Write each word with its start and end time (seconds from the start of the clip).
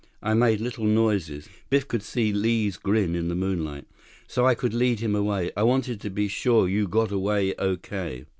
I 0.23 0.33
made 0.33 0.61
little 0.61 0.85
noises." 0.85 1.47
Biff 1.69 1.87
could 1.87 2.01
see 2.01 2.33
Li's 2.33 2.77
grin 2.77 3.13
in 3.15 3.27
the 3.27 3.35
moonlight. 3.35 3.85
"So 4.25 4.47
I 4.47 4.55
could 4.55 4.73
lead 4.73 4.99
him 4.99 5.13
away. 5.13 5.51
I 5.55 5.61
wanted 5.61 6.01
to 6.01 6.09
be 6.09 6.27
sure 6.27 6.67
you 6.67 6.87
got 6.87 7.11
away 7.11 7.53
okay." 7.59 8.25